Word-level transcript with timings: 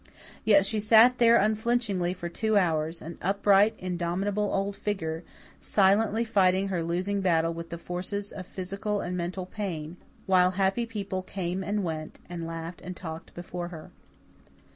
Yet 0.43 0.65
she 0.65 0.79
sat 0.79 1.19
there 1.19 1.37
unflinchingly 1.37 2.15
for 2.15 2.27
two 2.27 2.57
hours, 2.57 3.03
an 3.03 3.19
upright, 3.21 3.75
indomitable 3.77 4.51
old 4.51 4.75
figure, 4.75 5.23
silently 5.59 6.25
fighting 6.25 6.69
her 6.69 6.81
losing 6.81 7.21
battle 7.21 7.53
with 7.53 7.69
the 7.69 7.77
forces 7.77 8.31
of 8.31 8.47
physical 8.47 8.99
and 8.99 9.15
mental 9.15 9.45
pain, 9.45 9.97
while 10.25 10.49
happy 10.57 10.87
people 10.87 11.21
came 11.21 11.63
and 11.63 11.83
went, 11.83 12.17
and 12.27 12.47
laughed 12.47 12.81
and 12.81 12.95
talked 12.95 13.35
before 13.35 13.67
her. 13.67 13.91